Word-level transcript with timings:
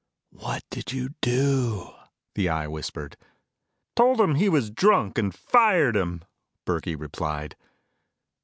"What 0.31 0.63
did 0.71 0.91
you 0.93 1.09
do?" 1.21 1.91
the 2.33 2.49
Eye 2.49 2.65
whispered. 2.65 3.17
"Told 3.95 4.19
him 4.19 4.33
he 4.33 4.49
was 4.49 4.71
drunk 4.71 5.19
and 5.19 5.31
fired 5.31 5.95
him," 5.95 6.23
Burkey 6.65 6.95
replied. 6.95 7.55